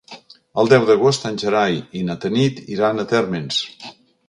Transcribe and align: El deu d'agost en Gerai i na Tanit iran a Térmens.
El 0.61 0.71
deu 0.71 0.87
d'agost 0.89 1.27
en 1.31 1.37
Gerai 1.43 1.77
i 2.01 2.03
na 2.09 2.17
Tanit 2.25 2.65
iran 2.79 3.03
a 3.05 3.09
Térmens. 3.15 3.63